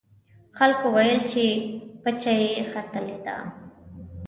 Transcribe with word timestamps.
خلکو 0.57 0.85
ویل 0.95 1.19
چې 1.31 1.43
پچه 2.03 2.33
یې 2.41 2.51
ختلې 2.71 3.17
ده. 3.25 3.37